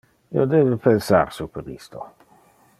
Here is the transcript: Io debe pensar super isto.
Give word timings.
Io 0.37 0.45
debe 0.53 0.77
pensar 0.87 1.21
super 1.37 1.65
isto. 1.77 2.11